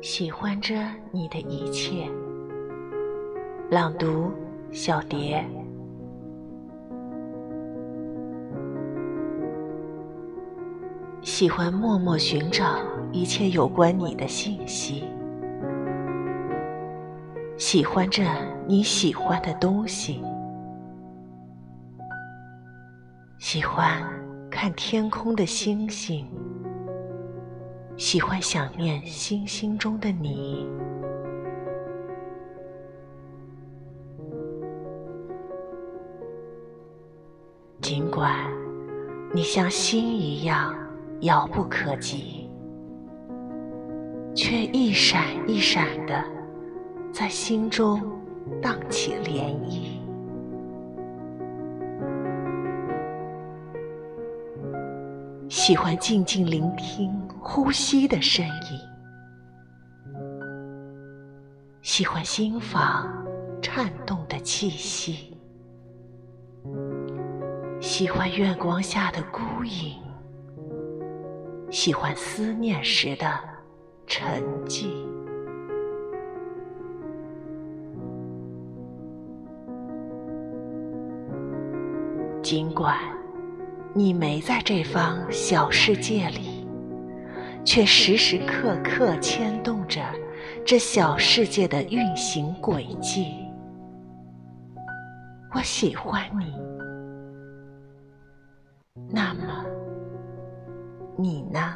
[0.00, 0.74] 喜欢着
[1.10, 2.08] 你的一切。
[3.70, 4.30] 朗读：
[4.70, 5.44] 小蝶。
[11.22, 12.78] 喜欢默默寻找
[13.10, 15.15] 一切有关你的信息。
[17.58, 18.22] 喜欢着
[18.66, 20.22] 你喜欢的东西。
[23.38, 24.02] 喜欢
[24.50, 26.26] 看天空的星星。
[27.96, 30.68] 喜欢想念星星中的你，
[37.80, 38.34] 尽管
[39.32, 40.76] 你像星一样
[41.20, 42.50] 遥不可及，
[44.34, 46.22] 却一闪一闪的
[47.18, 47.98] 在心中
[48.60, 49.96] 荡起涟漪。
[55.48, 58.78] 喜欢静静聆听呼吸的声音，
[61.80, 63.10] 喜欢心房
[63.62, 65.38] 颤动的气息，
[67.80, 70.02] 喜欢月光下的孤影，
[71.70, 73.26] 喜欢思念时的
[74.06, 75.05] 沉寂。
[82.46, 82.96] 尽管。
[83.92, 86.64] 你没在这方小世界里，
[87.64, 90.00] 却时时刻刻牵动着
[90.64, 93.34] 这小世界的运行轨迹。
[95.56, 96.56] 我喜欢你，
[99.10, 99.64] 那么
[101.18, 101.74] 你呢？